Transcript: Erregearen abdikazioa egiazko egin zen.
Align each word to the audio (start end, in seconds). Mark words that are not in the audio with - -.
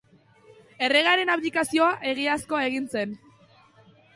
Erregearen 0.87 1.31
abdikazioa 1.35 1.91
egiazko 2.13 2.63
egin 2.71 2.89
zen. 2.97 3.17